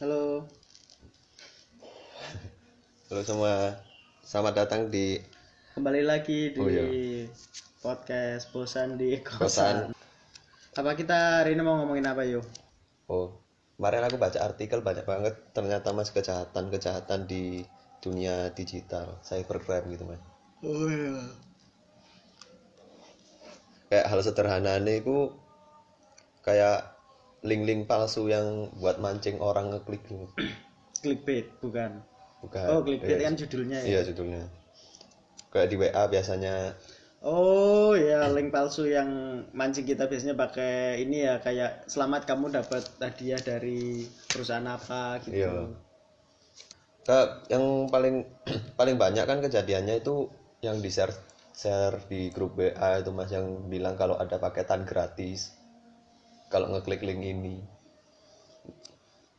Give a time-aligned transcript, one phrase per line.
[0.00, 0.48] Halo.
[3.12, 3.76] Halo semua,
[4.24, 5.20] selamat datang di
[5.76, 7.28] Kembali lagi di Oh, iya.
[7.84, 9.44] podcast Bosan di Kosan.
[9.44, 9.76] Kosan.
[10.72, 12.40] Apa kita hari ini mau ngomongin apa yuk?
[13.12, 13.44] Oh,
[13.76, 17.68] kemarin aku baca artikel banyak banget ternyata mas kejahatan-kejahatan di
[18.00, 20.24] dunia digital, cybercrime gitu mas.
[20.64, 21.28] Oh iya.
[23.92, 25.28] Kayak hal sederhana nih itu
[26.40, 26.88] kayak
[27.40, 30.28] link-link palsu yang buat mancing orang ngeklik gitu.
[31.02, 32.04] Clickbait bukan?
[32.44, 32.64] Bukan.
[32.68, 33.86] Oh clickbait Iya, kan judulnya ya.
[33.88, 34.44] Iya judulnya.
[35.50, 36.54] Kayak di WA biasanya
[37.20, 42.80] Oh ya link palsu yang mancing kita biasanya pakai ini ya kayak selamat kamu dapat
[42.96, 45.36] hadiah dari perusahaan apa gitu.
[45.36, 45.68] Iya.
[47.04, 48.24] Kayak yang paling
[48.80, 50.32] paling banyak kan kejadiannya itu
[50.64, 51.12] yang di share
[51.52, 55.59] share di grup WA itu mas yang bilang kalau ada paketan gratis
[56.50, 57.62] kalau ngeklik link ini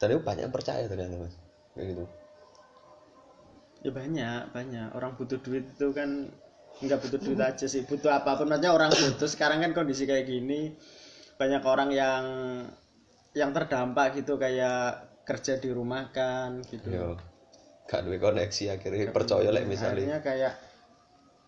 [0.02, 1.38] itu banyak yang percaya ternyata mas
[1.78, 2.06] kayak gitu
[3.82, 4.94] Ya banyak, banyak.
[4.94, 6.30] Orang butuh duit itu kan
[6.86, 8.46] nggak butuh duit aja sih, butuh apa pun.
[8.46, 9.26] Maksudnya orang butuh.
[9.26, 10.78] Sekarang kan kondisi kayak gini,
[11.42, 12.24] banyak orang yang
[13.34, 16.92] yang terdampak gitu kayak kerja di rumah kan gitu.
[16.92, 17.16] yo
[17.88, 20.54] gak duwe koneksi akhirnya percaya lek misalnya Akhirnya kayak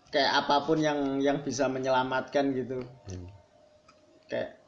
[0.10, 2.82] kayak apa pun yang yang bisa menyelamatkan gitu.
[3.12, 3.28] Hmm.
[4.26, 4.63] Kayak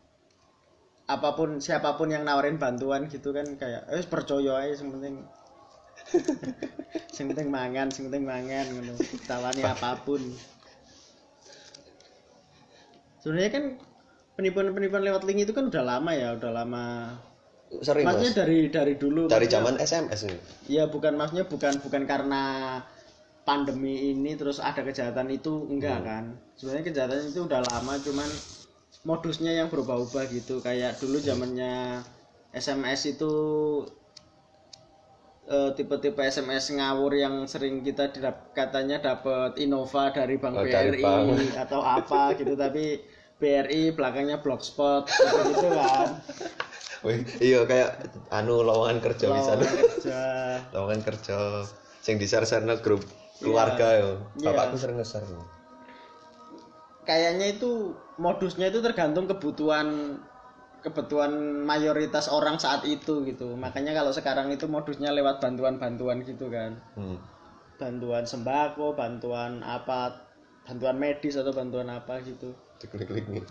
[1.06, 5.16] apa pun siapa pun yang nawarin bantuan gitu kan kayak eh percaya aja yang penting.
[7.16, 8.94] Sing penting mangan sing penting mangan ngono.
[9.30, 10.22] Tawani apa pun.
[13.22, 13.64] Sebenarnya kan
[14.38, 16.86] penipuan-penipuan lewat link itu kan udah lama ya udah lama.
[17.82, 22.06] Sering maksudnya mas dari dari dulu dari zaman SMS nih ya bukan maksudnya bukan bukan
[22.06, 22.44] karena
[23.42, 26.38] pandemi ini terus ada kejahatan itu enggak kan.
[26.58, 28.30] Sebenarnya kejahatan itu udah lama cuman
[29.06, 30.60] modusnya yang berubah-ubah gitu.
[30.60, 32.02] Kayak dulu zamannya
[32.52, 33.34] SMS itu
[35.46, 40.98] eh, tipe-tipe SMS ngawur yang sering kita didap- katanya dapat Innova dari Bank Oh, dari
[40.98, 41.28] BRI bank.
[41.70, 42.58] atau apa gitu.
[42.58, 42.98] Tapi
[43.38, 46.10] BRI belakangnya blogspot gitu, gitu kan
[47.44, 50.22] iya kayak anu lowongan kerja bisa Lowongan kerja.
[50.74, 51.38] Lowongan kerja.
[52.02, 53.06] Sing di share share grup
[53.38, 54.12] keluarga yo.
[54.40, 54.50] Iya.
[54.50, 55.28] bapakku sering nge-share.
[55.28, 55.44] Yo.
[57.06, 60.20] kayaknya itu modusnya itu tergantung kebutuhan
[60.86, 61.34] kebutuhan
[61.66, 63.58] mayoritas orang saat itu gitu.
[63.58, 66.78] Makanya kalau sekarang itu modusnya lewat bantuan-bantuan gitu kan.
[66.96, 67.20] Hmm.
[67.76, 70.32] bantuan sembako bantuan apa
[70.64, 72.56] bantuan medis atau bantuan apa gitu.
[72.80, 73.44] Diklik-klik nih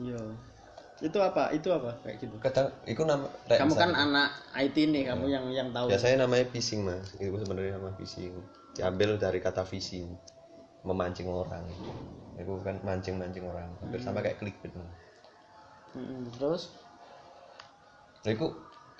[0.00, 0.16] iya.
[1.04, 1.52] Itu apa?
[1.52, 1.92] Itu apa?
[2.00, 2.40] Kayak gitu.
[2.40, 5.92] Kadang itu nama kayak kamu kan anak IT nih kamu yang yang tahu.
[5.92, 7.12] Biasanya namanya phishing mas.
[7.20, 8.32] Itu sebenarnya nama phishing
[8.78, 10.14] diambil dari kata phishing
[10.88, 11.60] memancing orang.
[12.40, 14.72] Itu kan mancing mancing orang hampir sama kayak clickbait.
[14.72, 14.88] Mas.
[15.96, 16.62] Mm-mm, terus
[18.24, 18.46] itu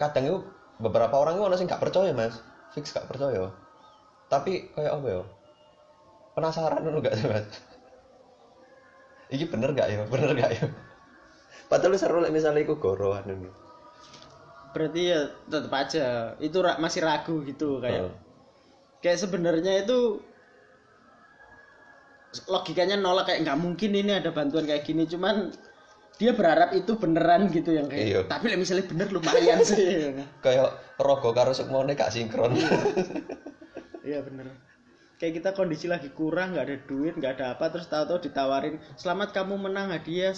[0.00, 0.38] kadang itu
[0.78, 2.44] beberapa orang itu orang sih nggak percaya mas.
[2.76, 3.49] Fix nggak percaya.
[4.28, 5.22] Tapi kayak apa ya?
[6.37, 7.49] Penasaran dulu gak sih mas?
[9.32, 10.05] Ini bener gak ya?
[10.06, 10.65] Bener gak ya?
[11.69, 13.50] Padahal seru lah misalnya itu goroan ini.
[14.72, 18.09] Berarti ya tetap aja itu ra- masih ragu gitu kayak.
[18.09, 18.15] Oh.
[18.99, 20.20] kayak sebenarnya itu
[22.49, 25.09] logikanya nolak kayak nggak mungkin ini ada bantuan kayak gini.
[25.09, 25.53] Cuman
[26.19, 28.21] dia berharap itu beneran gitu yang kayak Iya.
[28.27, 30.11] tapi lah misalnya bener lumayan sih.
[30.44, 32.59] Kayak rogo karo sukmone gak sinkron.
[34.09, 34.25] Iya.
[34.25, 34.50] Bener.
[35.19, 39.34] Kayak kita kondisi lagi kurang nggak ada duit nggak ada apa terus tahu-tahu ditawarin selamat
[39.34, 40.31] kamu menang hadiah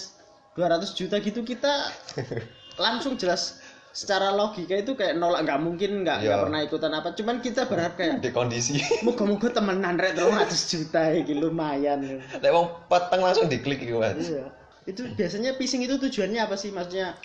[0.57, 1.93] 200 juta gitu kita
[2.85, 3.60] langsung jelas
[3.91, 6.43] secara logika itu kayak nolak nggak mungkin nggak nggak Iya.
[6.43, 11.35] pernah ikutan apa cuman kita berharap kayak di kondisi Moga-moga temenan rek 300 juta iki
[11.35, 11.99] lumayan.
[12.33, 14.47] lek wong peteng langsung diklik gitu mas Iya.
[14.83, 16.71] Itu biasanya phishing itu tujuannya apa sih?
[16.71, 17.19] Maksudnya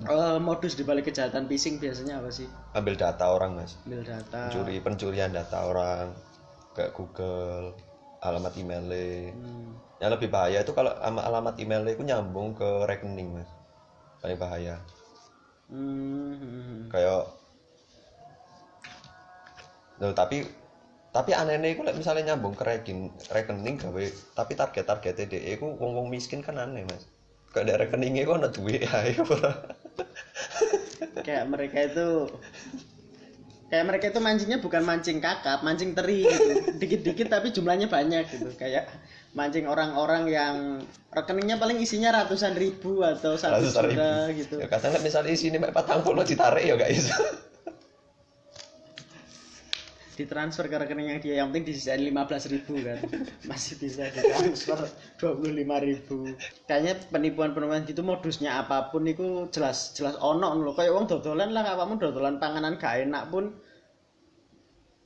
[0.00, 2.44] eh, modus dibalik kejahatan phishing biasanya apa sih?
[2.72, 4.50] ambil data orang mas Ambil data.
[4.50, 6.12] curi pencurian data orang
[6.72, 7.72] kayak Google
[8.20, 9.76] alamat emailnya Hmm.
[9.96, 13.48] yang lebih bahaya itu kalau ama- alamat emailnya itu nyambung ke rekening mas
[14.18, 14.76] paling bahaya
[15.74, 17.26] Hmm, kayak
[19.98, 20.46] Loh, tapi
[21.14, 24.04] tapi anehnya itu lek misalnya nyambung ke rekening rekening gawe
[24.34, 27.06] tapi target target DE itu wong wong miskin kan aneh mas
[27.54, 29.22] kayak ada rekeningnya kok ada duit ayo
[31.22, 32.08] Kayak mereka itu
[33.70, 36.50] kayak mereka itu mancingnya bukan mancing kakap, mancing teri gitu.
[36.78, 38.50] Dikit-dikit tapi jumlahnya banyak gitu.
[38.58, 38.90] Kayak
[39.34, 40.54] mancing orang-orang yang
[41.10, 43.98] rekeningnya paling isinya ratusan ribu atau satu Ratusan ribu.
[43.98, 44.54] juta gitu.
[44.62, 47.10] ya misalnya isinya mek patang puluh ditarik ya guys
[50.14, 53.02] ditransfer ke rekeningnya dia yang penting disisain 15 ribu kan
[53.50, 54.78] masih bisa ditransfer
[55.18, 55.50] 25
[55.90, 56.16] ribu
[56.70, 61.66] kayaknya penipuan-penipuan gitu modusnya apa pun itu jelas jelas ono lho kayak wong dodolan lah
[61.66, 63.58] kamu dodolan panganan gak enak pun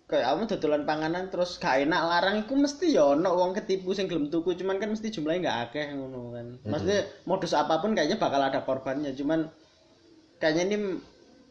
[0.09, 4.09] kayak kamu dodolan panganan terus gak enak larang itu mesti ya ono wong ketipu sing
[4.09, 6.47] gelem tuku cuman kan mesti jumlahnya nggak akeh ngono kan.
[6.65, 9.53] Maksudnya modus apa pun kayaknya bakal ada korbannya cuman
[10.41, 10.77] kayaknya ini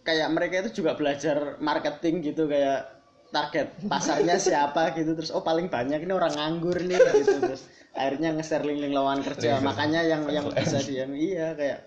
[0.01, 2.97] kayak mereka itu juga belajar marketing gitu kayak
[3.29, 8.33] target pasarnya siapa gitu terus oh paling banyak ini orang nganggur nih gitu terus akhirnya
[8.33, 9.61] nge-share link-link lowongan kerja.
[9.61, 11.85] Makanya yang yang bisa dia iya kayak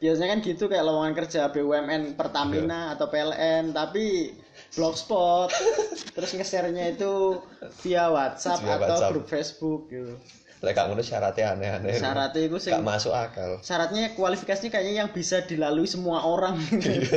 [0.00, 4.32] biasanya kan gitu kayak lowongan kerja BUMN Pertamina atau PLN tapi
[4.70, 5.50] blogspot
[6.14, 7.42] terus nge-share-nya itu
[7.82, 9.10] via WhatsApp Via atau WhatsApp.
[9.10, 10.14] grup Facebook gitu
[10.60, 11.96] Lek gak ngono syaratnya aneh-aneh.
[11.96, 13.56] syaratnya itu sing gak masuk akal.
[13.64, 17.16] syaratnya kualifikasinya kayaknya yang bisa dilalui semua orang gitu.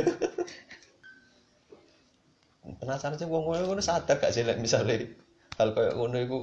[2.80, 5.20] Penasaran sih wong ngono sadar gak sih lek misale
[5.60, 6.38] hal kayak ngono iku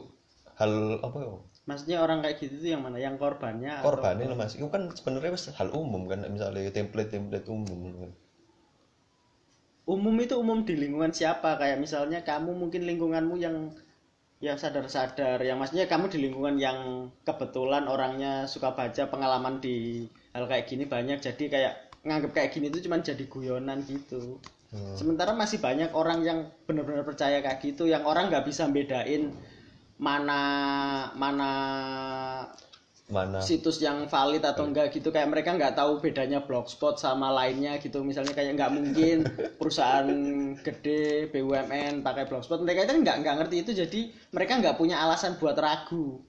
[0.55, 1.33] hal apa ya?
[1.61, 4.53] maksudnya orang kayak gitu tuh yang mana yang korbannya atau- Korbannya loh Mas.
[4.57, 8.13] Itu kan sebenarnya hal umum kan misalnya template-template umum.
[9.89, 13.55] Umum itu umum di lingkungan siapa kayak misalnya kamu mungkin lingkunganmu yang
[14.41, 20.49] yang sadar-sadar yang maksudnya kamu di lingkungan yang kebetulan orangnya suka baca pengalaman di hal
[20.49, 24.41] kayak gini banyak jadi kayak nganggap kayak gini itu cuma jadi guyonan gitu
[24.71, 24.95] Hmm.
[24.95, 29.27] sementara masih banyak orang yang benar-benar percaya kayak gitu yang orang nggak bisa bedain
[29.99, 30.41] mana
[31.11, 31.51] mana
[33.11, 33.43] Mana?
[33.43, 37.99] Situs yang valid atau enggak gitu kayak mereka nggak tahu bedanya blogspot sama lainnya gitu.
[38.07, 39.17] Misalnya kayak nggak mungkin
[39.59, 40.07] perusahaan
[40.63, 42.63] gede BUMN pakai blogspot.
[42.63, 43.71] Mereka itu nggak nggak ngerti itu.
[43.75, 46.23] Jadi mereka nggak punya alasan buat ragu.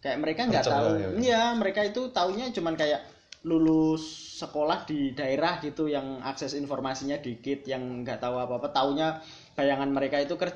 [0.00, 0.86] Kayak mereka nggak tahu.
[0.98, 1.08] ya.
[1.20, 3.06] iya mereka itu taunya cuman kayak
[3.46, 4.02] lulus
[4.38, 9.08] sekolah di daerah gitu yang akses informasinya dikit yang nggak tahu apa apa taunya
[9.58, 10.54] bayangan mereka itu ker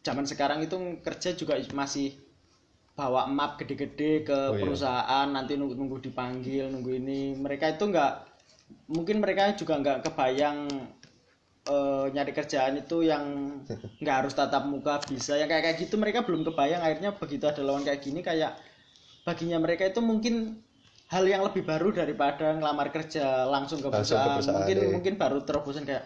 [0.00, 2.16] zaman sekarang itu kerja juga masih
[2.92, 4.60] bawa map gede-gede ke Oh, iya.
[4.60, 7.20] perusahaan nanti nunggu nunggu dipanggil nunggu ini.
[7.40, 8.12] Mereka itu nggak
[8.92, 10.68] mungkin mereka juga nggak kebayang
[11.72, 13.24] eh, nyari kerjaan itu yang
[14.02, 15.40] nggak harus tatap muka bisa.
[15.40, 16.84] Yang kayak kayak gitu mereka belum kebayang.
[16.84, 18.60] Akhirnya begitu ada lawan kayak gini kayak
[19.24, 20.60] baginya mereka itu mungkin
[21.08, 24.88] hal yang lebih baru daripada ngelamar kerja langsung ke Langsung ke perusahaan, perusahaan, mungkin iya.
[24.92, 26.04] mungkin baru terobosan kayak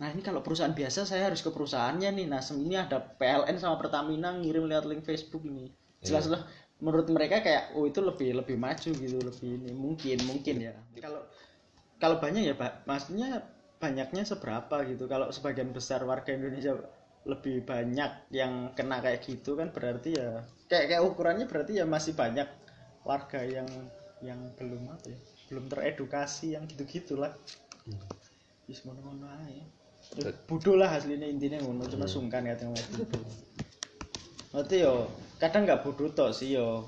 [0.00, 2.26] nah ini kalau perusahaan biasa saya harus ke perusahaannya nih.
[2.30, 5.68] Nah ini ada PLN sama Pertamina ngirim lewat link Facebook ini
[6.04, 6.42] jelas lah.
[6.80, 10.72] Menurut mereka kayak oh itu lebih lebih maju gitu lebih ini mungkin mungkin ya.
[10.96, 11.22] Kalau
[12.00, 12.88] kalau banyak ya pak.
[12.88, 13.44] Maksudnya
[13.80, 15.04] banyaknya seberapa gitu.
[15.04, 16.76] Kalau sebagian besar warga Indonesia
[17.28, 20.40] lebih banyak yang kena kayak gitu kan berarti ya
[20.72, 22.48] kayak kayak ukurannya berarti ya masih banyak
[23.04, 23.68] warga yang
[24.24, 25.20] yang belum apa ya
[25.52, 27.36] belum teredukasi yang gitu gitulah
[28.70, 29.60] ae.
[30.00, 33.22] Terus bodoh lah hasilnya intinya ngono cuma sungkan katanya ngomong bodoh
[34.50, 35.06] berarti yo
[35.40, 36.86] kadang nggak bodoh tok sih yo.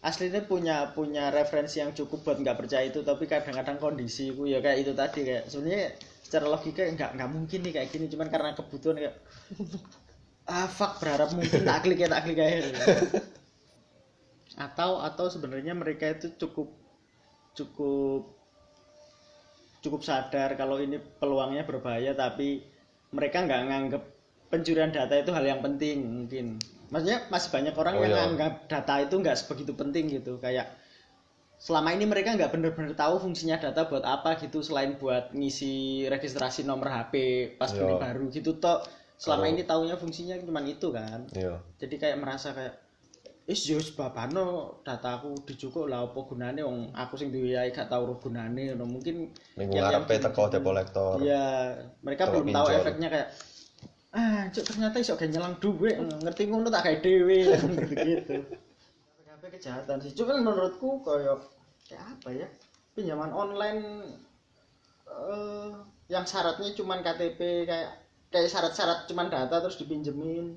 [0.00, 4.62] Aslinya punya punya referensi yang cukup buat nggak percaya itu tapi kadang-kadang kondisi ku ya
[4.62, 8.50] kayak itu tadi kayak sebenarnya secara logika nggak nggak mungkin nih kayak gini cuman karena
[8.54, 9.16] kebutuhan kayak
[10.54, 12.70] ah fuck berharap mungkin tak klik ya tak klik aja
[14.56, 16.70] atau atau sebenarnya mereka itu cukup
[17.58, 18.30] cukup
[19.82, 22.62] cukup sadar kalau ini peluangnya berbahaya tapi
[23.10, 24.02] mereka nggak nganggep
[24.50, 26.58] pencurian data itu hal yang penting mungkin
[26.88, 28.48] maksudnya masih banyak orang Oh, yang iya.
[28.66, 30.38] data itu nggak sebegitu penting gitu.
[30.38, 30.70] Kayak
[31.56, 36.68] selama ini mereka nggak benar-benar tahu fungsinya data buat apa gitu selain buat ngisi registrasi
[36.68, 37.14] nomor HP
[37.56, 37.80] pas Iya.
[37.82, 38.84] beli baru gitu toh.
[39.16, 41.24] Selama ini taunya fungsinya cuma itu kan.
[41.32, 41.56] Iya.
[41.80, 42.84] Jadi kayak merasa kayak
[43.46, 46.60] is yo sebabano dataku dijukuk lah apa gunane?
[46.60, 48.74] Wong aku sing duwe ae gak tau ro gunane.
[48.74, 53.28] Ngono mungkin yang ngarepe teko debt collector Iya, mereka belum tahu efeknya kayak
[54.16, 58.36] ah, cuk ternyata iso kayak nyelang duit, ngerti ngono tak kayak dewe gitu-gitu.
[59.28, 60.16] Kabeh kejahatan sih.
[60.16, 61.44] Cuman menurutku kayak
[61.84, 62.48] kayak apa ya?
[62.96, 63.82] Pinjaman online
[65.06, 65.70] eh
[66.08, 67.90] yang syaratnya cuman KTP kayak
[68.32, 70.56] kayak syarat-syarat cuman data terus dipinjemin.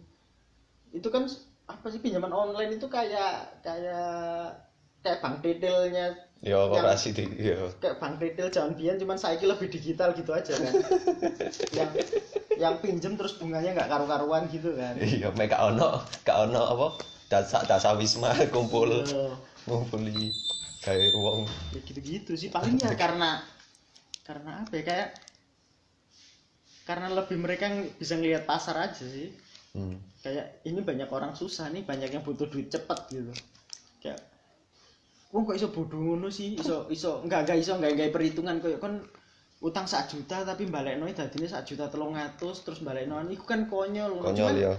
[0.95, 1.27] Itu kan
[1.67, 4.55] apa sih pinjaman online itu kayak kayak
[5.03, 9.67] kayak bank detailnya ya koperasi di iya kayak bank retail jangan biar cuman saiki lebih
[9.67, 10.73] digital gitu aja kan
[11.75, 11.91] yang
[12.59, 14.99] yang pinjem terus bunganya nggak karu-karuan gitu kan.
[14.99, 16.87] Iya gak ono gak ono apa
[17.31, 19.33] dasa dasa wisma kumpul Eh,
[19.65, 20.35] ngumpuli
[20.83, 21.47] kayak uang.
[21.71, 23.39] Ya gitu-gitu sih paling ya karena
[24.27, 25.09] karena apa ya kayak
[26.83, 29.31] karena lebih mereka bisa ngelihat pasar aja sih.
[29.69, 30.01] Hmm.
[30.25, 33.31] kayak ini banyak orang susah nih banyak yang butuh duit cepet gitu.
[34.01, 34.19] Kayak
[35.29, 36.57] Wong kok iso bodoh ngono sih?
[36.57, 38.97] Iso iso enggak enggak iso enggak enggak perhitungan kok kan
[39.59, 44.23] utang sak juta tapi balekno dadine sak juta telung atus terus balekno iku kan konyol
[44.23, 44.71] konyol Cuman ya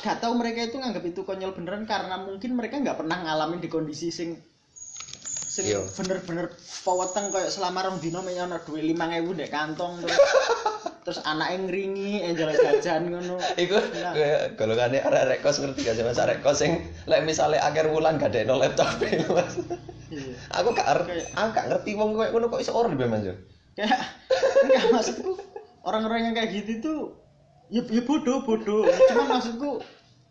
[0.00, 3.68] gak tahu mereka itu nganggap itu konyol beneran karena mungkin mereka nggak pernah ngalamin di
[3.68, 4.40] kondisi sing
[5.56, 5.80] sing Iya.
[5.88, 6.52] bener-bener
[6.84, 10.16] peweteng kayak selama rong dino mek ono duit 5000 ndek kantong terus
[11.08, 14.12] terus anaknya ngringi enjol jajan ngono Iku Nah.
[14.12, 18.20] kayak golongannya arek-arek kos ngerti gak sih mas arek kos sing lek misale akhir wulan
[18.20, 19.00] gak ada laptop
[19.32, 19.56] mas.
[20.12, 20.34] Iya.
[20.60, 23.34] Aku gak ngerti, aku gak ngerti wong koyo ngono kok iso ora be mas yo.
[23.76, 24.00] Kayak
[24.64, 25.32] enggak maksudku
[25.84, 27.00] orang-orang yang kayak gitu tuh
[27.68, 29.78] ya, ya bodoh bodoh cuma maksudku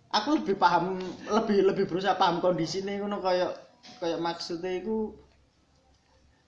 [0.10, 0.98] aku lebih paham
[1.30, 3.54] lebih lebih berusaha paham kondisinya ngono kayak
[4.02, 5.14] kayak maksudnya itu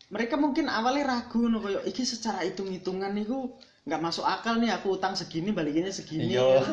[0.08, 3.52] mereka mungkin awalnya ragu ngono kayak iki secara hitung-hitungan itu
[3.88, 6.64] nggak masuk akal nih aku utang segini balikinnya segini Iya.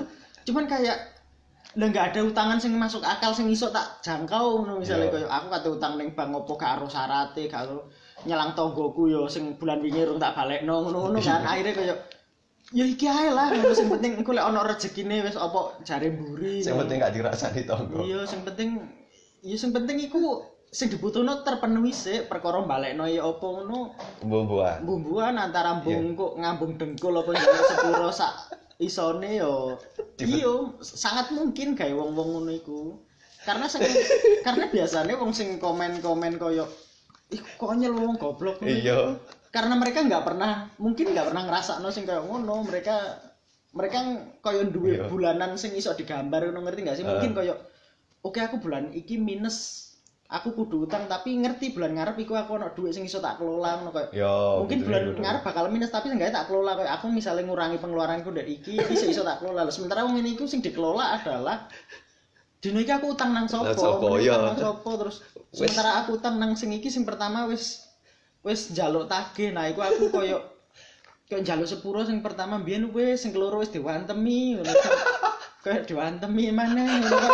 [0.46, 0.98] cuman kayak
[1.74, 5.14] lah nggak ada utangan sing masuk akal sing iso tak jangkau ngono misalnya Iya.
[5.26, 7.90] kayak aku kate utang ning bank opo gak aro syarate gak aro
[8.24, 11.44] nyelang tonggoku yo sing bulan wingi rung tak balekno ngono-ngono kan.
[11.50, 11.98] Akhirnya kayak
[12.72, 16.64] ya iki ae lah sing penting iku lek ono rezekine wis apa jare mburi.
[16.64, 18.00] Sing penting gak dirasani tonggo.
[18.02, 18.80] iya sing penting
[19.44, 22.26] ya sing penting iku sing dibutuhno terpenuhi sik.
[22.32, 23.92] Perkara balekno ya apa ngono.
[24.24, 24.80] Bumbuan.
[24.82, 25.84] bumbuan antara Iya.
[25.84, 28.32] bungkuk ngambung dengkul apa njaluk sepuro sak
[28.80, 29.76] isone yo.
[30.18, 32.96] Iya sangat mungkin gawe wong-wong ngono iku.
[33.44, 33.84] Karena sing
[34.40, 36.64] karena biasanya wong sing komen-komen koyo
[37.32, 39.16] ih konyol wong goblok Iya.
[39.16, 39.16] iku.
[39.54, 43.22] karena mereka nggak pernah mungkin nggak pernah ngerasakno sing koyo ngono mereka
[43.70, 43.98] mereka
[44.42, 45.06] koyo duwe Iya.
[45.08, 47.36] bulanan sing iso digambar ngono ngerti nggak sih mungkin Ah.
[47.38, 47.54] koyo
[48.26, 49.86] oke aku bulan iki minus
[50.26, 53.78] aku kudu utang tapi ngerti bulan ngarep iku aku ono duit sing iso tak kelola
[53.78, 54.34] ngono koyo Yo.
[54.66, 55.20] mungkin gitu, bulan gitu.
[55.22, 59.06] ngarep bakal minus tapi seenggaknya tak kelola kayak aku misalnya ngurangi pengeluaranku dari iki bisa
[59.06, 61.70] iso tak kelola sementara wong ini iku sing dikelola adalah
[62.64, 63.76] dino iki aku utang nang sopo
[64.16, 65.20] utang nang sopo terus
[65.52, 67.84] sementara aku utang nang sing iki sing pertama wis
[68.40, 69.52] wis njaluk tagih.
[69.52, 70.40] Nah iku aku koyo
[71.28, 74.72] kayak njaluk sepuro sing pertama biyen wis sing keloro wis diwantemi ngono
[75.64, 77.28] kayak diwantemi mana ngono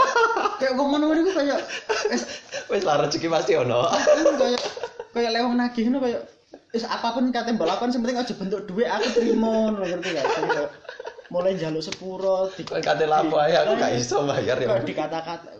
[0.75, 1.62] wong ngono iku kayak
[2.10, 2.22] wis
[2.70, 3.90] Wis lah rezeki pasti ono.
[4.38, 4.62] Kayak
[5.10, 6.22] kayak lewong nagih ngono kayak
[6.70, 10.14] wis apa pun kate mbok lakon sing penting aja bentuk duit aku trimo ngono ngerti
[10.14, 10.26] gak
[11.30, 14.82] mulai njaluk sepuro di kate lapo ae aku gak iso bayar ya.
[14.82, 15.50] dikata-kata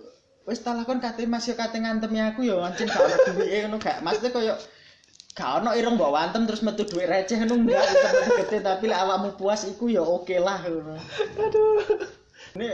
[0.45, 3.77] wis tak lakon kate Mas yo kate ngantemi aku yo ancen gak ono duwike ngono
[3.79, 4.59] gak maksudnya kayak
[5.39, 7.87] gak ono irung mbok wantem terus metu duit receh ngono enggak
[8.43, 10.99] gede tapi lek awakmu puas iku yo oke lah ngono
[11.39, 11.87] Aduh.
[12.59, 12.69] ini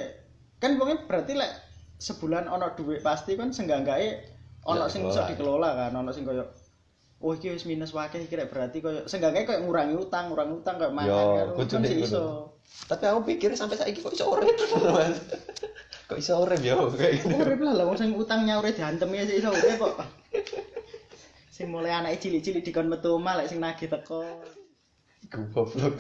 [0.57, 1.53] kan wongnya berarti lek
[2.01, 4.25] sebulan ono duit pasti kan sengganggake
[4.65, 5.37] ono Ya, sing bisa dikelola.
[5.37, 6.49] dikelola kan ono sing koyo
[7.25, 10.75] oh iki wis minus wakeh iki rek berarti koyo sengganggake koyo ngurangi utang ngurangi utang
[10.77, 14.53] koyo mangan kan kan sih iso Tapi aku pikir sampai saiki kok iso urip.
[14.91, 15.17] Mas.
[16.11, 17.35] Kok iso urip yo kayak gini.
[17.35, 19.97] urip lah lah wong sing utang nyaure diantemi aja iso urip kok
[21.57, 24.21] sing mulai anake cilik-cilik dikon metu omah lek sing nagih teko
[25.33, 25.97] Goblok.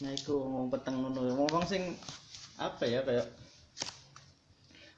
[0.00, 1.82] nah iku ngomong peteng ngono wong sing
[2.56, 3.26] apa ya kayak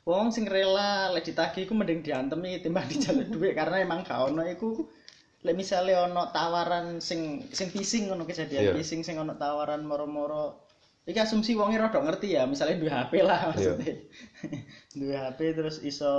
[0.03, 4.43] wong sing rela lek ditagih iku mending diantemi timbang dijaluk duit karena emang gak ono
[4.47, 4.83] iku.
[5.43, 8.73] Lek misale ono tawaran sing sing phishing ngono kejadian Iya.
[8.79, 10.71] phishing sing ono tawaran moro-moro.
[11.03, 13.95] Iki asumsi wonge rada ngerti ya misalnya duwe HP lah maksudnya.
[14.99, 16.15] Duwe HP terus iso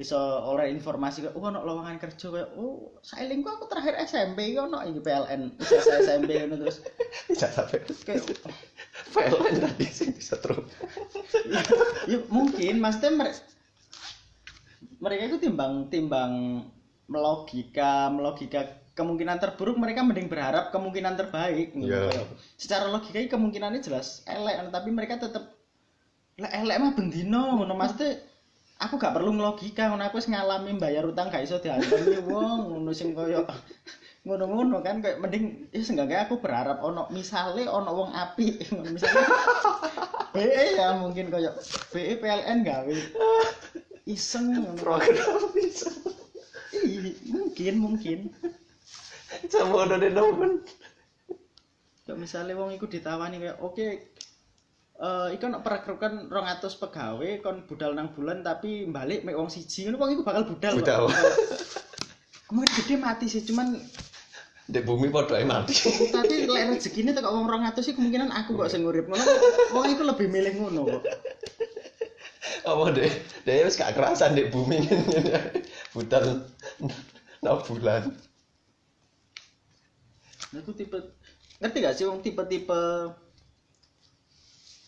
[0.00, 0.16] iso
[0.48, 5.00] oleh informasi kayak oh ono lowongan kerja kayak oh sailingku aku terakhir SMP ono iki
[5.00, 6.84] PLN saya SMP ngono terus.
[7.32, 8.24] Bisa sampai kayak
[9.12, 10.64] PLN tadi sih bisa terus.
[12.10, 13.40] ya mungkin maksudnya mereka
[15.00, 16.32] mereka itu timbang timbang
[17.10, 21.72] melogika melogika kemungkinan terburuk mereka mending berharap kemungkinan terbaik.
[21.72, 22.28] Kayak,
[22.60, 25.56] secara logika kemungkinannya jelas elek tapi mereka tetap
[26.40, 28.20] lah elek mah bendino ngono maksudnya
[28.80, 32.90] aku gak perlu ngelogika ngono aku wis ngalami bayar utang gak iso diantemi wong ngono
[32.96, 33.44] sing koyo
[34.20, 38.60] ngono-ngono kan kayak mending ya seenggaknya aku berharap ono misale ono wong api
[38.94, 39.24] misale
[40.36, 41.56] BE ya mungkin koyo
[41.90, 42.96] BE PLN gawe
[44.10, 44.66] iseng.
[44.78, 45.54] Program.
[46.70, 48.18] Ih, mungkin mungkin
[49.46, 50.62] Sama udah nemen.
[52.02, 53.86] kayak misalnya wong iku ditawani kayak oke
[55.00, 59.86] eh iku nek perekrutan 200 pegawai kon budal nang bulan tapi balik mek wong siji
[59.86, 60.82] ngono wong iku bakal budal.
[60.82, 61.06] Budal.
[62.50, 63.78] Kemungkinan gede mati sih cuman
[64.70, 65.74] Di bumi podo ae mati.
[66.14, 69.24] tapi lek rezekine tekok wong 200 sih kemungkinan aku kok sing urip ngono
[69.74, 71.02] wong iku lebih milih ngono kok
[72.60, 73.08] Apa deh?
[73.48, 74.84] Dia wis gak kerasan di bumi
[75.96, 76.44] Budal
[77.40, 78.14] nah bulan.
[80.52, 80.98] Itu tipe
[81.60, 83.12] ngerti gak sih wong tipe-tipe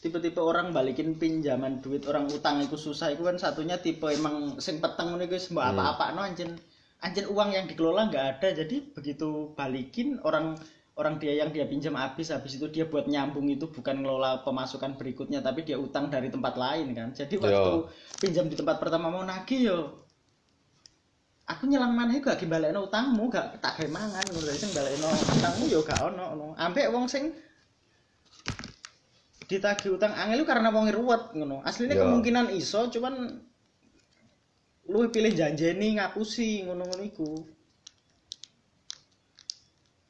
[0.02, 4.82] tipe-tipe orang balikin pinjaman duit orang utang itu susah itu kan satunya tipe emang sing
[4.82, 6.58] peteng ngono iku mbok apa-apa no anjen
[7.02, 10.54] anjir uang yang dikelola nggak ada jadi begitu balikin orang
[10.92, 15.00] orang dia yang dia pinjam habis habis itu dia buat nyambung itu bukan ngelola pemasukan
[15.00, 17.08] berikutnya tapi dia utang dari tempat lain kan.
[17.16, 17.88] Jadi waktu
[18.20, 19.78] pinjam di tempat pertama mau nagih yo.
[21.48, 25.80] Aku nyelang mana gak gimbalekno utangmu gak tak gawe mangan ngono sing balekno utangmu yo
[25.82, 26.46] gak ono ngono.
[26.60, 27.32] Ambek wong sing
[29.48, 31.64] ditagih utang angel lu karena wong ruwet ngono.
[31.64, 32.04] Aslinya Yo.
[32.04, 33.42] kemungkinan iso cuman
[34.90, 37.30] lu pilih janjeni ngapusi ngono-ngono iku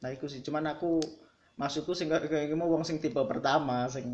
[0.01, 0.99] nah iku sih cuman aku
[1.55, 4.05] maksudku sing kayak mau wong sing tipe pertama sing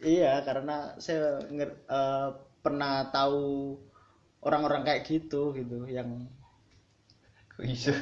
[0.00, 2.28] iya karena saya nger- eh,
[2.64, 3.76] pernah tahu
[4.42, 6.08] orang-orang kayak gitu gitu yang
[7.52, 7.92] Kok iso?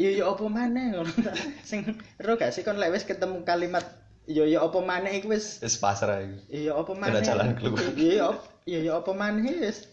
[0.00, 1.36] iya iya apa maneh ta.
[1.60, 1.84] sing
[2.16, 3.84] ero gak sih kon lek wis ketemu kalimat
[4.24, 6.38] iya iya apa maneh iku wis Wis pasrah iku.
[6.48, 7.84] iya apa maneh jalan keluar.
[8.00, 8.32] iya
[8.64, 9.84] iya iya apa maneh wis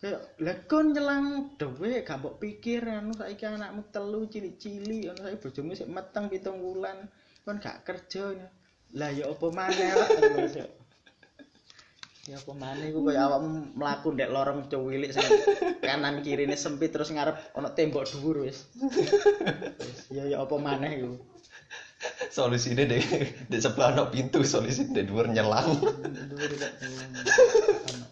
[0.00, 5.38] kayak lah kon nyelang dhewe gak mbok pikir anu saiki anakmu telu cilik-cilik anu saiki
[5.44, 7.04] bojomu sik meteng pitung wulan
[7.44, 8.32] kon gak kerja
[8.96, 9.92] lah ya apa maneh
[12.24, 15.12] ya apa maneh iku kaya awakmu mlaku ndek lorong cuwilik
[15.84, 18.72] kanan kirine sempit terus ngarep ana tembok dhuwur wis
[20.08, 21.12] ya ya apa maneh iku
[22.32, 23.04] Solusine dek
[23.52, 25.68] di sebelah ono pintu, solusi di dhuwur nyelang.
[26.32, 28.08] Dhuwur.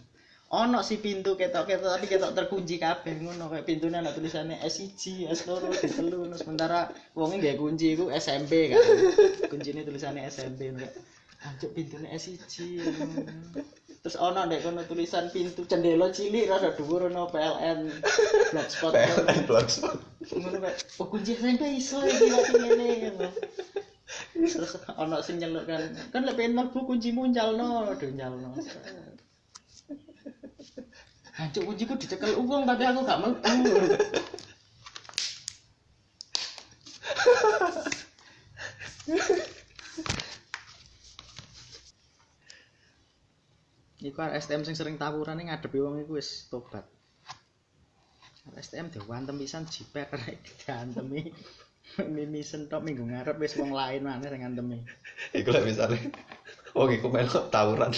[0.49, 0.81] Ono.
[0.81, 6.09] Si pintu ketok-ketok tapi ketok terkunci kabeh ngono kayak pintunya ana tulisannya S1, S2, D3
[6.09, 8.81] ngono sementara wonge nggak kunci iku SMP kan.
[9.53, 10.97] Kuncine tulisannya SMP enggak.
[11.45, 12.55] Anjuk pintunya S1.
[13.99, 17.93] Terus ono ndek kono tulisan pintu cendela cilik rada dhuwur ono PLN
[18.55, 18.95] blogspot.
[18.97, 20.01] PLN blogspot.
[20.33, 23.29] Ngono kayak oh kunci SMP iso iki lagi ngene ngono.
[24.33, 25.83] Terus ono sing nyeluk kan.
[26.15, 28.57] Kan lek pengen mlebu kuncimu nyalno, aduh nyalno.
[31.39, 33.75] Hancur kunciku dicekel uang tapi aku gak mlebu.
[43.99, 46.83] Iku STM sing sering tawuran ngadepi wong iku wis tobat.
[48.59, 51.31] STM diwantem pisan jiper rek diantemi.
[52.03, 54.83] Mimisen tok minggu ngarep wis wong lain maneh sing ngantemi.
[55.31, 56.03] Iku lah misalnya,
[56.75, 57.95] wong iku melok tawuran.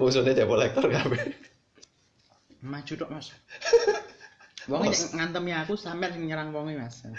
[0.00, 1.45] Musuhnya debt collector kabeh.
[2.66, 3.30] Maju tok, Mas.
[4.70, 7.06] Wong ngantemi aku sampean sing nyerang wonge, Mas.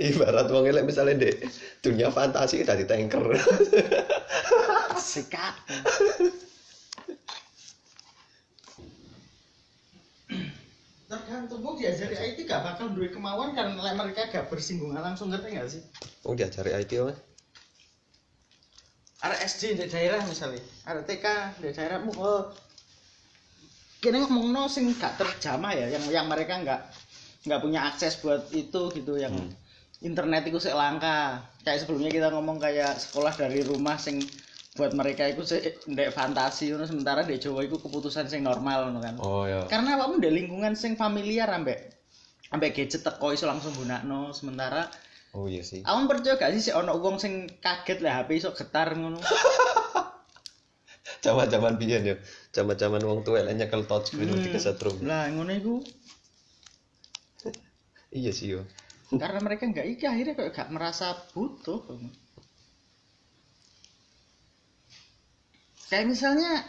[0.00, 1.30] Ibarat wong elek misalnya di
[1.84, 3.20] dunia fantasi kita di tanker.
[5.12, 5.54] Sikat.
[11.12, 15.48] Tergantung wong diajari IT gak bakal duwe kemauan karena lek mereka gak bersinggungan langsung ngerti
[15.52, 15.84] gak sih?
[16.24, 17.20] Wong diajari IT Mas.
[19.22, 21.26] Ada SD di daerah misalnya, ada TK
[21.62, 22.50] di daerahmu, oh,
[24.02, 26.80] kini ngomong sing gak terjamah ya, yang yang mereka nggak
[27.46, 29.50] nggak punya akses buat itu gitu, yang Hmm.
[30.02, 31.38] internet itu sih langka.
[31.62, 34.18] Kayak sebelumnya kita ngomong kayak sekolah dari rumah sing
[34.74, 36.82] buat mereka itu sih ndek fantasi, ngono.
[36.82, 39.14] sementara di Jawa itu keputusan sing normal ngono kan.
[39.22, 39.62] Oh ya.
[39.70, 41.78] Karena awakmu ndek lingkungan sing familiar ambek
[42.50, 44.90] ambek gadget teko iso langsung gunakno, sementara
[45.32, 45.80] Oh iya sih.
[45.80, 49.16] Awak percaya gak sih sik ono wong sing kaget lah HP iso getar ngono.
[51.24, 52.16] Zaman-zaman biyen ya.
[52.52, 54.44] Zaman-zaman wong tua elek nyekel touchscreen Hmm.
[54.44, 54.52] hmm.
[54.52, 54.96] kesetrum.
[55.00, 55.74] Lah ngono iku
[58.20, 58.68] Iya sih yo.
[59.22, 61.80] karena mereka nggak iki akhirnya kok gak merasa butuh.
[65.88, 66.60] Kayak misalnya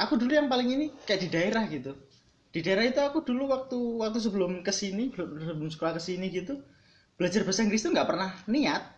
[0.00, 1.92] aku dulu yang paling ini kayak di daerah gitu.
[2.48, 6.64] Di daerah itu aku dulu waktu waktu sebelum ke sini sebelum sekolah ke sini gitu
[7.16, 8.94] belajar bahasa Inggris tuh nggak pernah niat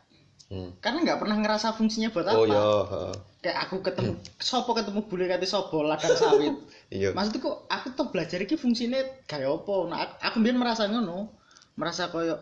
[0.48, 0.72] Hmm.
[0.80, 2.40] karena nggak pernah ngerasa fungsinya buat apa.
[2.40, 2.56] Oh iya,
[2.88, 3.12] heeh.
[3.44, 6.56] Kayak aku ketemu sopo ketemu bule kate sopo ladang sawit.
[6.88, 7.12] Iya.
[7.12, 8.96] maksudku kok aku tuh belajar iki fungsinya
[9.28, 11.28] kayak apa nah aku, aku biar merasa ngono
[11.76, 12.40] merasa koyo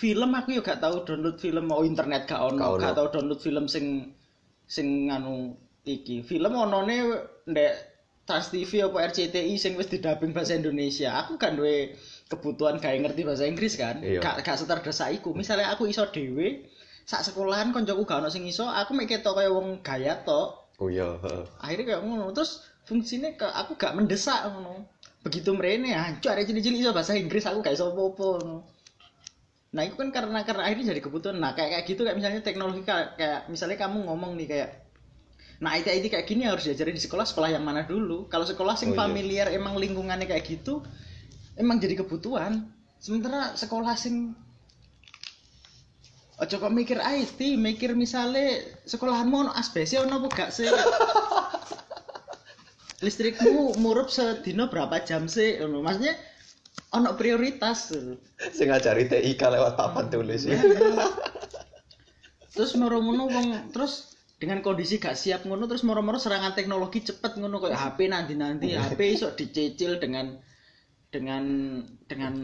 [0.00, 2.80] film aku yo gak tahu download film mau internet gak ono Gak ono.
[2.80, 4.16] gak tahu download film sing
[4.64, 5.52] sing anu
[5.84, 6.96] iki film onone
[7.44, 7.89] ndek
[8.30, 11.18] Trans TV apa RCTI sing wis didubbing bahasa Indonesia.
[11.26, 11.98] Aku gak duwe
[12.30, 13.98] kebutuhan kayak ngerti bahasa Inggris kan.
[13.98, 14.22] Iya.
[14.22, 15.34] gak gak seterdesak iku.
[15.34, 16.70] Misalnya aku iso dhewe
[17.02, 20.88] sak sekolahan koncoku gak ono sing iso aku mek ketok kaya wong gaya tok Oh
[20.88, 21.12] iya,
[21.60, 22.32] akhirnya kayak ngono.
[22.32, 24.86] Terus fungsinya ke aku gak mendesak ngono.
[25.20, 28.58] Begitu merene hancur ada cilik-cilik iso bahasa Inggris aku gak iso apa-apa ngono.
[29.74, 31.36] Nah itu kan karena karena akhirnya jadi kebutuhan.
[31.36, 34.70] Nah kayak kayak gitu kayak misalnya teknologi kayak, kayak misalnya kamu ngomong nih kayak
[35.60, 38.74] nah IT IT kayak gini harus diajarin di sekolah sekolah yang mana dulu kalau sekolah
[38.74, 38.98] Oh, sing iya.
[38.98, 40.80] familiar emang lingkungannya kayak gitu
[41.60, 42.64] emang jadi kebutuhan
[42.98, 44.34] sementara sekolah sing
[46.40, 50.64] Ojo kok mikir IT, mikir misalnya sekolahanmu ono asbesnya ono apa gak sih?
[53.04, 56.14] listrikmu murup sedino berapa jam sih maksudnya
[56.92, 57.96] ono prioritas
[58.52, 60.60] sing ngajari TIK lewat papan tulis ya.
[62.52, 64.09] terus moro-moro wong terus
[64.40, 69.00] dengan kondisi gak siap ngono terus moro-moro serangan teknologi cepet ngono kayak HP nanti-nanti HP
[69.20, 70.40] iso dicicil dengan
[71.12, 71.44] dengan
[72.08, 72.34] dengan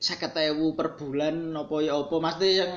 [0.00, 2.16] seket ewu per bulan apa ya apa.
[2.16, 2.72] Maksudnya yang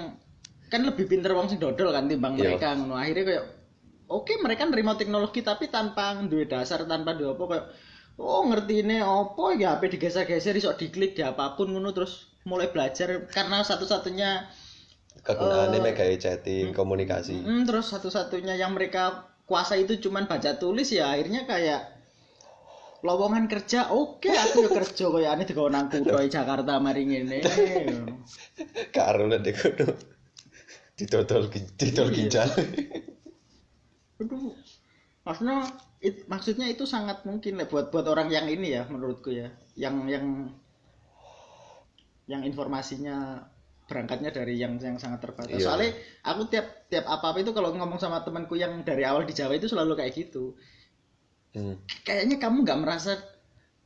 [0.67, 2.59] kan lebih pinter wong sing dodol kan timbang Iya.
[2.59, 2.99] mereka ngono.
[2.99, 3.45] Akhirnya kayak
[4.11, 7.65] oke mereka nerima teknologi tapi tanpa duwe dasar tanpa duwe apa kayak
[8.19, 12.67] oh ngerti ini apa ya HP digeser-geser iso diklik di apa pun ngono terus mulai
[12.69, 13.23] belajar.
[13.31, 14.51] Karena satu-satunya
[15.23, 17.39] kegunaannya Eh, mega chatting komunikasi.
[17.39, 21.93] Hmm, terus satu-satunya yang mereka kuasa itu cuman baca tulis ya akhirnya kayak
[23.05, 27.45] lowongan kerja oke aku ya kerja kayak aneh digawe nang kutha Jakarta mari ngene.
[28.89, 29.87] Karo kudu
[30.95, 32.15] didodol gi- didol Iya.
[32.17, 32.49] ginjal.
[34.23, 34.55] Aduh.
[35.25, 35.57] Maksudnya
[36.01, 39.51] it- maksudnya itu sangat mungkin lah buat buat orang yang ini ya menurutku ya.
[39.77, 40.25] Yang yang
[42.25, 43.45] yang informasinya
[43.85, 45.65] berangkatnya dari yang yang sangat terbatas Iya.
[45.65, 45.91] soalnya
[46.25, 49.53] aku tiap tiap apa apa itu kalau ngomong sama temanku yang dari awal di Jawa
[49.53, 50.57] itu selalu kayak gitu
[51.55, 51.79] Hmm.
[52.03, 53.15] kayaknya kamu nggak merasa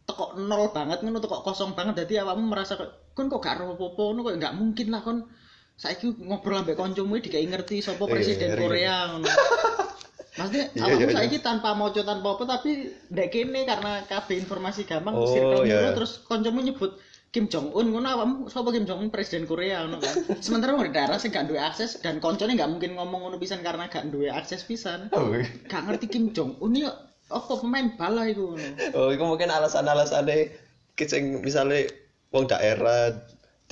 [0.02, 2.74] toko nol banget ngono toko kosong banget jadi awakmu merasa
[3.14, 3.78] kon kok gak apa-apa
[4.10, 5.30] ngono kok nggak mungkin lah kon
[5.78, 8.58] saiki ngobrol ambek kancamu dikai ngerti sapa Iya, presiden iya.
[8.58, 9.28] Korea ngono
[10.40, 12.72] Maksudnya Iya, awakmu iya, saiki tanpa moco tanpa apa tapi
[13.14, 15.92] ndek kene karena kabeh informasi gampang Oh, circle iya, iya.
[15.94, 16.98] terus kancamu nyebut
[17.30, 20.15] Kim Jong Un ngono awakmu sapa Kim Jong Un presiden Korea ngono kan?
[20.42, 23.86] Sementara wong daerah sing gak duwe akses dan koncone gak mungkin ngomong ngono pisan karena
[23.86, 25.13] gak duwe akses pisan.
[25.13, 25.30] Oh,
[25.70, 26.89] gak ngerti Kim Jong Un ya
[27.30, 28.65] apa pemain bala iku ngono?
[28.98, 31.88] Oh, itu mungkin alasan-alasannya sing misalnya
[32.34, 33.13] wong daerah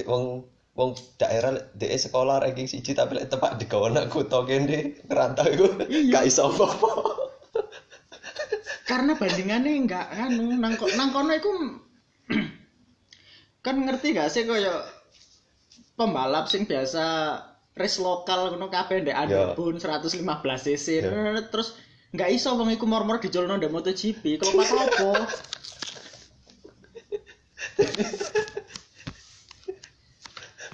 [0.05, 0.45] wong
[0.77, 5.65] wong daerah de sekolah ranking siji tapi lek tepak digawe nak kutho kene ngerantau iku
[5.89, 6.13] Iya.
[6.13, 6.89] gak iso apa-apa.
[8.87, 11.51] Karena bandingannya enggak anu nang nang kono iku
[13.67, 14.79] kan ngerti gak sih kaya
[15.99, 17.03] pembalap sing biasa
[17.75, 20.23] race lokal ngono kabeh ndek Adabun 115
[20.63, 21.43] cc Ya.
[21.51, 21.75] terus
[22.15, 25.11] nggak iso wong iku mor-mor dicolno ndek MotoGP kalau pas apa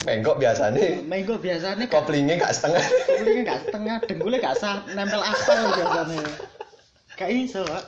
[0.04, 2.84] mengkok biasanya mengko biasanya koplingnya gak setengah
[3.24, 6.20] Kulit gak setengah, dengkulnya gak sah, nempel aspal biasanya.
[7.16, 7.84] Gak iso, Pak.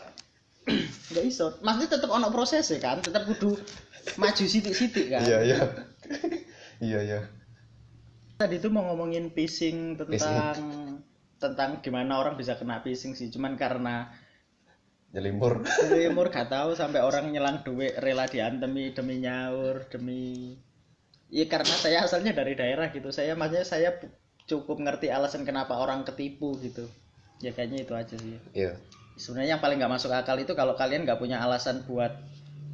[1.11, 1.59] gak iso.
[1.59, 3.59] Maksudnya tetep ono proses ya kan, tetep kudu
[4.17, 5.21] maju sitik-sitik kan.
[5.25, 5.59] iya iya
[6.87, 7.21] iya iya
[8.35, 10.59] Tadi tuh mau ngomongin phishing tentang
[11.39, 14.11] tentang gimana orang bisa kena phishing sih, cuman karena
[15.15, 15.63] nyelimpur
[16.11, 20.59] umur gak tahu sampai orang nyelang duit rela diantemi demi nyaur demi
[21.31, 23.09] Iya karena saya asalnya dari daerah gitu.
[23.09, 23.97] Saya maksudnya saya
[24.45, 26.85] cukup ngerti alasan kenapa orang ketipu gitu.
[27.41, 28.37] Ya kayaknya itu aja sih.
[28.53, 28.77] iya
[29.15, 32.11] sebenarnya yang paling nggak masuk akal itu kalau kalian nggak punya alasan buat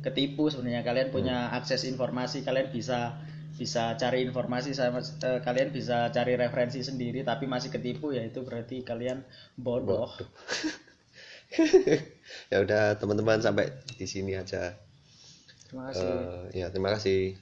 [0.02, 0.82] ketipu sebenarnya.
[0.82, 3.16] Kalian punya akses informasi kalian bisa
[3.56, 8.42] bisa cari informasi sama eh, kalian bisa cari referensi sendiri tapi masih ketipu ya itu
[8.42, 9.24] berarti kalian
[9.56, 10.10] bodoh.
[12.48, 14.72] Ya udah teman-teman sampai di sini aja.
[15.68, 16.08] Terima kasih.
[16.08, 17.36] Eh, ya terima kasih